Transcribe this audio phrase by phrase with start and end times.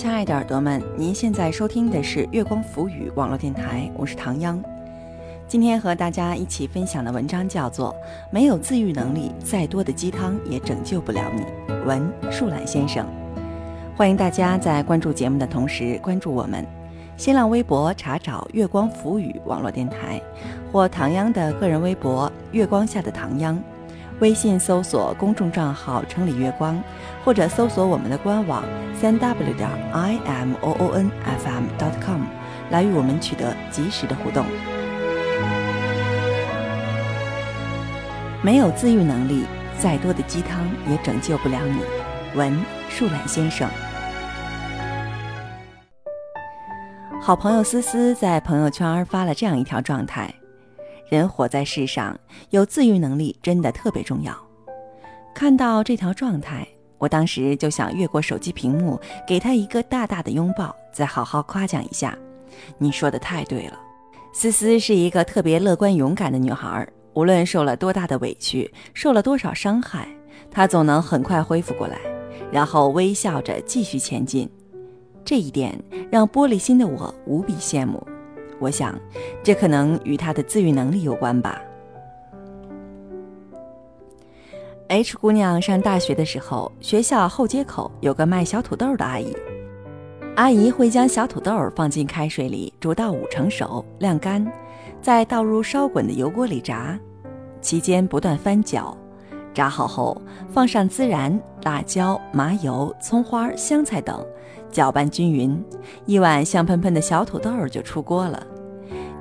[0.00, 4.58] 亲爱的耳朵们，您现在收听的是月光浮语网络电台，我是唐央。
[5.46, 7.92] 今天和大家一起分享的文章叫做
[8.30, 11.42] 《没有自愈能力，再多的鸡汤也拯救不了你》。
[11.84, 13.06] 文树懒先生，
[13.94, 16.66] 欢迎大家在关注节目的同时关注我们。
[17.18, 20.18] 新浪微博查找“月光浮语网络电台”
[20.72, 23.62] 或唐央的个人微博“月光下的唐央”。
[24.20, 26.78] 微信搜索公众账号“城里月光”，
[27.24, 28.62] 或者搜索我们的官网
[28.94, 32.20] 三 w 点 i m o o n f m dot com，
[32.70, 34.44] 来与我们取得及时的互动。
[38.42, 39.46] 没有自愈能力，
[39.78, 41.80] 再多的鸡汤也拯救不了你。
[42.34, 42.58] 文
[42.90, 43.68] 树懒先生，
[47.22, 50.32] 好朋友思思在朋友圈发了这样一条状态。
[51.10, 52.18] 人活在世上，
[52.50, 54.34] 有自愈能力真的特别重要。
[55.34, 56.66] 看到这条状态，
[56.98, 62.16] 我当时就想越过手机屏幕，给他一个大大的拥抱，再好好夸奖一下。
[62.78, 63.78] 你说的太对了，
[64.32, 70.06] 思思是一个特别乐观勇敢的女孩，无论受了多大的委屈，受了多少伤害，
[70.48, 71.98] 她总能很快恢复过来，
[72.52, 74.48] 然后微笑着继续前进。
[75.24, 75.76] 这一点
[76.10, 78.04] 让玻璃心的我无比羡慕。
[78.60, 78.96] 我想，
[79.42, 81.60] 这可能与他的自愈能力有关吧。
[84.88, 89.34] H 姑娘上大学的时候，学校后街口有个卖小土豆的阿姨。
[90.36, 94.44] 阿姨会将小土豆放进开水里煮到五成熟，晾干，
[95.00, 96.98] 再倒入烧滚的油锅里炸，
[97.60, 98.96] 期间不断翻搅。
[99.52, 104.24] 炸好后，放上孜然、辣椒、麻油、葱花、香菜等。
[104.70, 105.62] 搅拌均匀，
[106.06, 108.46] 一碗香喷喷的小土豆就出锅了。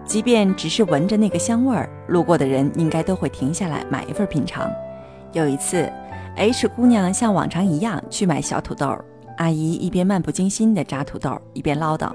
[0.06, 4.67] 即便只是闻着那个香味儿，路过的人应该都会停下来买一份品尝。
[5.33, 5.88] 有一次
[6.36, 8.97] ，H 姑娘像往常一样去买小土豆，
[9.38, 12.11] 阿姨一边漫不经心地炸土豆，一边唠叨：“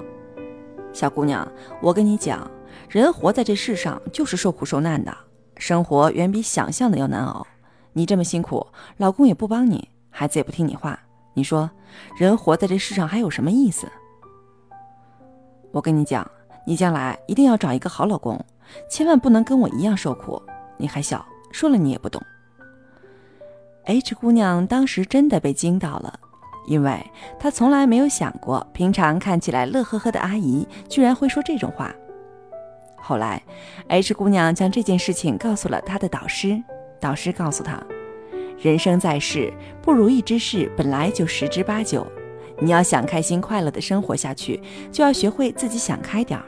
[0.93, 1.47] 小姑娘，
[1.81, 2.51] 我跟你讲，
[2.89, 5.17] 人活在这世上就是受苦受难的，
[5.57, 7.47] 生活远比想象的要难熬。
[7.93, 8.67] 你这么辛苦，
[8.97, 10.99] 老公也不帮你，孩子也不听你话。”
[11.35, 11.71] 你说，
[12.17, 13.87] 人活在这世上还有什么意思？
[15.73, 16.29] 我跟你讲，
[16.65, 18.43] 你将来一定要找一个好老公，
[18.89, 20.41] 千万不能跟我一样受苦。
[20.77, 22.23] 你还小，说了你也不懂。
[23.85, 26.19] H 姑娘当时真的被惊到了，
[26.67, 27.05] 因为
[27.39, 31.93] 她从来没有想过，平常看起来乐呵呵的阿姨居然会说这种话。
[32.97, 33.43] 后来
[33.89, 36.63] ，H 姑娘将这件事情告诉了她的导师，
[36.99, 37.83] 导师告诉她。
[38.59, 42.07] 人生在世，不如意之事本来就十之八九。
[42.61, 44.61] 你要想开心快乐的生活下去，
[44.93, 46.47] 就要学会自己想开点儿，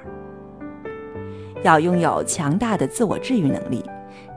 [1.64, 3.84] 要拥有强大的自我治愈能力。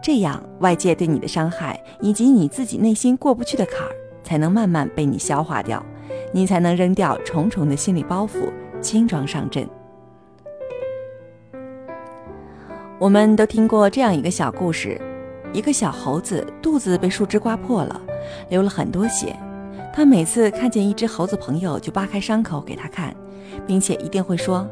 [0.01, 3.91] 这样，外界对你的伤害以及你自己内心过不去的坎儿，
[4.23, 5.85] 才能慢慢被你消化掉，
[6.33, 9.69] 你才能扔掉重重的心理包袱，轻装上阵。
[12.97, 14.99] 我们都听过这样一个小故事。
[15.53, 18.01] 一个小猴子肚子被树枝刮破了，
[18.49, 19.35] 流了很多血。
[19.91, 23.13] 他每次看见一只猴子朋友，就扒开伤口给他看，
[23.65, 24.67] 并且一定会说：“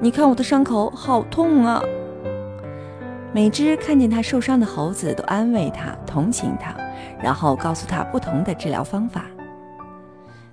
[0.00, 1.82] 你看我的伤口好痛啊！”
[3.32, 6.74] 每只看见他受伤的猴子都安慰他、同情他，
[7.22, 9.24] 然后告诉他不同的治疗方法。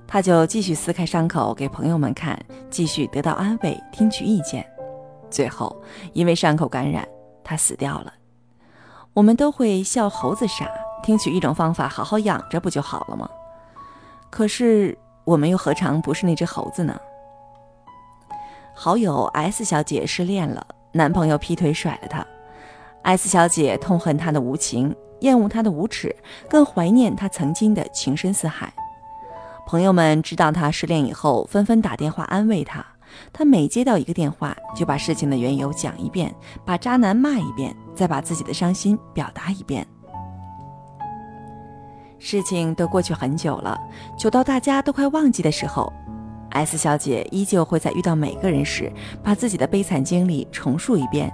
[0.07, 2.39] 他就继续撕开伤口给朋友们看，
[2.69, 4.65] 继续得到安慰、听取意见。
[5.29, 5.75] 最后，
[6.13, 7.05] 因为伤口感染，
[7.43, 8.13] 他死掉了。
[9.17, 10.69] 我们都会笑猴子傻，
[11.01, 13.27] 听取一种方法好好养着不就好了吗？
[14.29, 16.95] 可是我们又何尝不是那只猴子呢？
[18.75, 22.23] 好友 S 小姐失恋了，男朋友劈腿甩了她
[23.01, 26.15] ，S 小姐痛恨他的无情，厌恶他的无耻，
[26.47, 28.71] 更怀念他曾经的情深似海。
[29.65, 32.85] 朋友们知道她失恋以后，纷纷打电话安慰她。
[33.31, 36.33] 她每接到一个电话，就把事情的缘由讲一遍，
[36.65, 39.85] 把渣男骂一遍，再把自己的伤心表达一遍。
[42.19, 43.79] 事情都过去很久了，
[44.17, 45.93] 久到大家都快忘记的时候
[46.49, 48.91] ，S 小姐依旧会在遇到每个人时，
[49.23, 51.31] 把自己的悲惨经历重述一遍，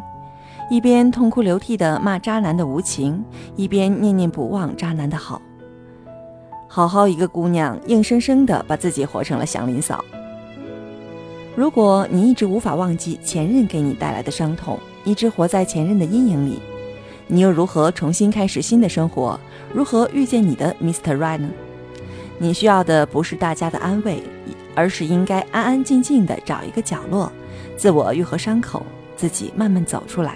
[0.70, 3.24] 一边痛哭流涕地骂渣男的无情，
[3.56, 5.42] 一边念念不忘渣男的好。
[6.68, 10.04] 好好一个姑娘，硬生生地把自己活成了祥林嫂。
[11.56, 16.60] 如果你一直无法忘记前任给你带来的伤痛，一直活在前任的阴影里，
[17.28, 19.40] 你又如何重新开始新的生活？
[19.72, 21.16] 如何遇见你的 Mr.
[21.16, 21.50] Right 呢？
[22.40, 24.24] 你需要的不是大家的安慰，
[24.74, 27.32] 而是应该安安静静的找一个角落，
[27.78, 28.84] 自我愈合伤口，
[29.16, 30.36] 自己慢慢走出来，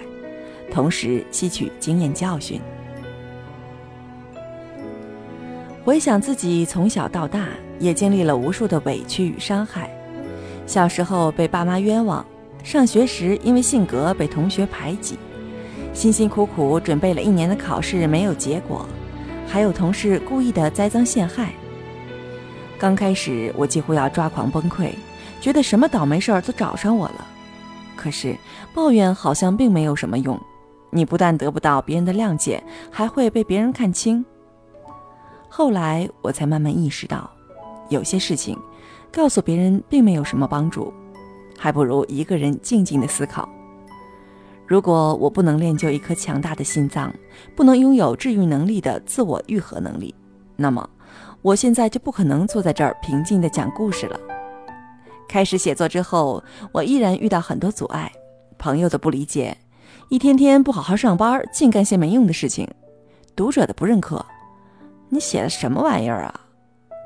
[0.70, 2.60] 同时吸取经验教训。
[5.84, 7.48] 回想自己从小到大，
[7.80, 9.90] 也经历了无数的委屈与伤害。
[10.68, 12.22] 小时候被爸妈冤枉，
[12.62, 15.18] 上学时因为性格被同学排挤，
[15.94, 18.86] 辛辛苦苦准备了一年的考试没有结果，
[19.46, 21.52] 还有同事故意的栽赃陷害。
[22.78, 24.90] 刚开始我几乎要抓狂崩溃，
[25.40, 27.26] 觉得什么倒霉事儿都找上我了。
[27.96, 28.36] 可是
[28.74, 30.38] 抱怨好像并没有什么用，
[30.90, 34.22] 你不但得不到别人的谅解，还会被别人看清。
[35.48, 37.28] 后来我才慢慢意识到，
[37.88, 38.58] 有些事情
[39.12, 40.92] 告诉别人并没有什么帮助，
[41.56, 43.48] 还不如一个人静静的思考。
[44.66, 47.12] 如果我不能练就一颗强大的心脏，
[47.56, 50.14] 不能拥有治愈能力的自我愈合能力，
[50.56, 50.88] 那么
[51.40, 54.20] 我现在就不可能坐在这儿平静的讲故事了。
[55.26, 58.12] 开始写作之后，我依然遇到很多阻碍，
[58.58, 59.56] 朋友的不理解，
[60.10, 62.68] 一天天不好好上班，净干些没用的事情，
[63.34, 64.24] 读者的不认可。
[65.08, 66.47] 你写的什么玩意儿啊？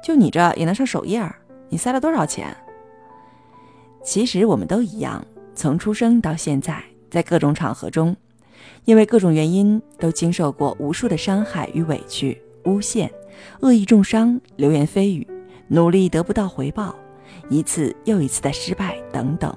[0.02, 1.24] 就你这也能上首页？
[1.68, 2.54] 你塞了多少钱？
[4.02, 8.16] 其实我们都一样，从出生到现在，在各种场合中，
[8.84, 13.08] 因为各种原因，都经受过无数的伤害与委屈、诬陷、
[13.60, 15.26] 恶意重伤、流言蜚语、
[15.68, 16.94] 努力得不到回报、
[17.48, 19.54] 一次又一次的失败等等。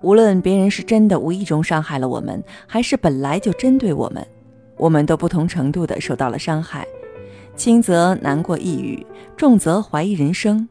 [0.00, 4.26] 无论别人是真的无意中伤害了我们，还是本来就针对我们。
[4.76, 6.84] 我们都不同程度的受到了伤害，
[7.56, 9.06] 轻则难过抑郁，
[9.36, 10.68] 重则怀疑人生。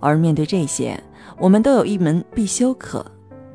[0.00, 0.98] 而面对这些，
[1.38, 3.04] 我们都有一门必修课：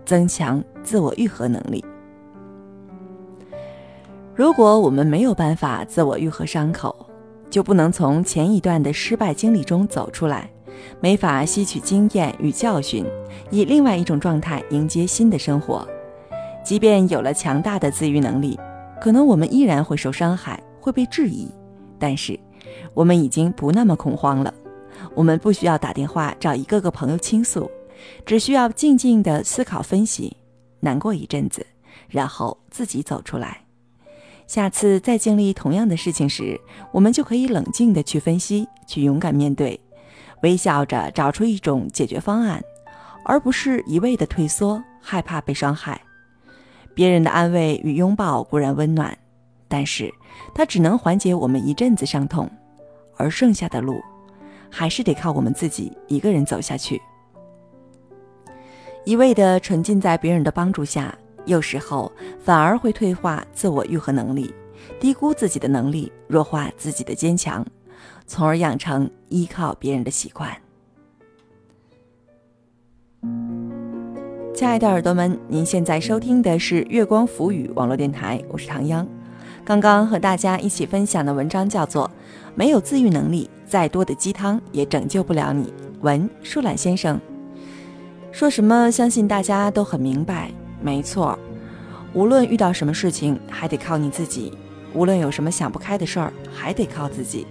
[0.05, 1.83] 增强自我愈合能力。
[4.35, 6.95] 如果我们没有办法自我愈合伤口，
[7.49, 10.49] 就不能从前一段的失败经历中走出来，
[10.99, 13.05] 没法吸取经验与教训，
[13.49, 15.87] 以另外一种状态迎接新的生活。
[16.63, 18.59] 即便有了强大的自愈能力。
[18.99, 21.47] 可能我们依然会受伤害，会被质疑，
[21.99, 22.39] 但是
[22.93, 24.53] 我们已经不那么恐慌了。
[25.13, 27.69] 我们不需要打电话找一个个朋友倾诉，
[28.25, 30.35] 只需要静静的思考分析，
[30.79, 31.65] 难过一阵子，
[32.09, 33.61] 然后自己走出来。
[34.47, 36.59] 下次再经历同样的事情时，
[36.91, 39.79] 我们就可以冷静的去分析，去勇敢面对，
[40.41, 42.63] 微笑着找出一种解决方案，
[43.25, 46.01] 而不是一味的退缩，害怕被伤害。
[46.93, 49.15] 别人的安慰与拥抱固然温暖，
[49.67, 50.13] 但是
[50.53, 52.49] 它只能缓解我们一阵子伤痛，
[53.15, 54.01] 而剩下的路，
[54.69, 57.01] 还是得靠我们自己一个人走下去。
[59.05, 64.53] 一味的沉浸在别人的帮助下，有时候反而会退化自我愈合能力，
[64.99, 67.65] 低估自己的能力，弱化自己的坚强，
[68.25, 70.51] 从而养成依靠别人的习惯。
[74.53, 79.07] 亲爱的耳朵们，您现在收听的是月光浮语网络电台，我是唐央。
[79.67, 82.05] 刚刚和大家一起分享的文章叫做
[82.55, 85.65] 《没有自愈能力，再多的鸡汤也拯救不了你》。
[85.99, 87.19] 文舒懒先生
[88.31, 88.89] 说什么？
[88.89, 90.49] 相信大家都很明白。
[90.81, 91.37] 没错，
[92.13, 94.53] 无论遇到什么事情，还得靠你自己；
[94.93, 97.45] 无论有什么想不开的事儿，还得靠自己。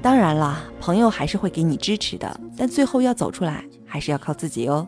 [0.00, 4.86] 当然了，朋友还是会给你支持的，但最后要走出来，还是要靠自己哦。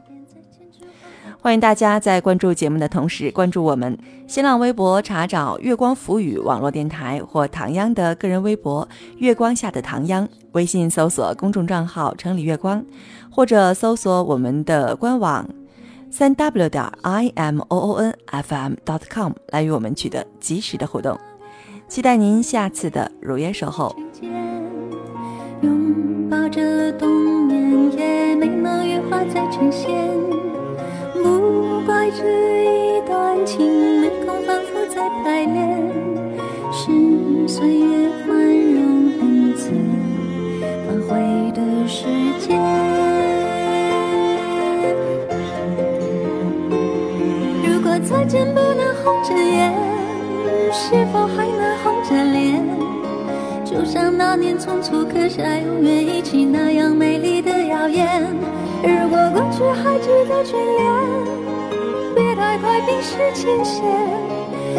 [1.43, 3.99] 欢迎大家在关注节目的同时，关注我们
[4.29, 12.85] 新浪微博，查找“月光浮语”网络电台或唐央的个人微博“月光下的唐央”，微信搜索公众账号“城里月光”，
[13.29, 15.45] 或者搜索我们的官网
[16.13, 21.19] 三 w 点 i m o o n f m dot com 来与我们取得及时的互动。
[21.89, 23.93] 期待您下次的如约守候。
[25.63, 27.11] 拥抱着冬
[27.49, 29.91] 眠，也没能羽化再成仙。
[31.23, 32.25] 不怪这
[32.65, 35.91] 一段情，没空反复再排练，
[36.73, 36.91] 是
[37.47, 38.81] 岁月宽容
[39.21, 39.71] 恩赐
[40.87, 41.11] 反悔
[41.53, 42.07] 的时
[42.39, 42.61] 间。
[47.65, 49.73] 如果再见不能红着眼，
[50.73, 52.62] 是否还能红着脸？
[53.73, 58.23] 就像那年匆促刻下永远一起那样美丽的谣言。
[58.83, 60.83] 如果过去还值得眷恋，
[62.15, 63.83] 别太快冰释前嫌。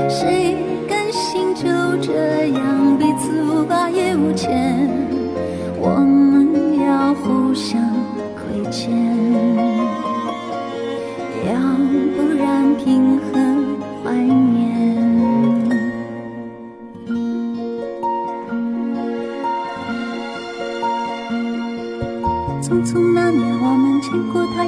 [0.10, 0.56] 谁
[0.88, 1.64] 甘心就
[2.02, 4.88] 这样彼此无挂也无牵？
[5.80, 7.82] 我们要互相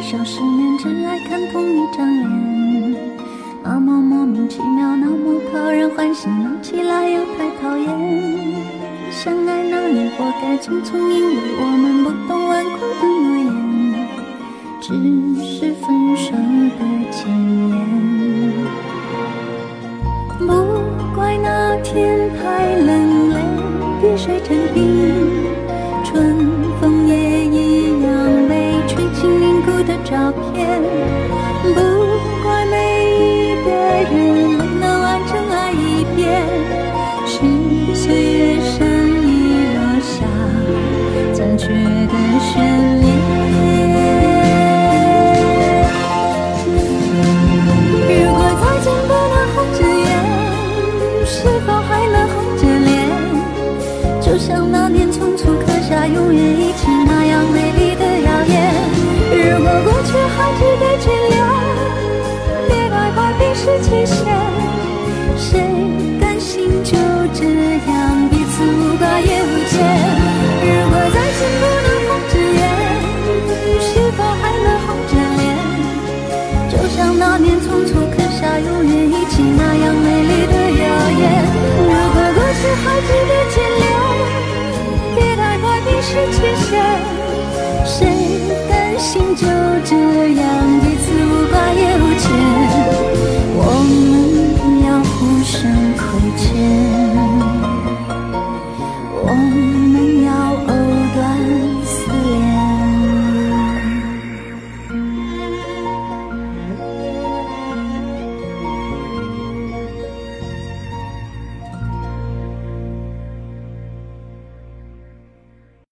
[0.05, 2.29] 过太少世面，只爱看同一张脸。
[3.63, 7.89] 那么莫名其妙，那么讨人欢喜，闹起来又太讨厌。
[9.09, 13.49] 相爱那年，活该青葱，因为我们不懂顽固的诺言。
[14.79, 14.93] 只
[15.43, 16.31] 是分手
[16.77, 17.54] 的前
[30.25, 31.04] 照片。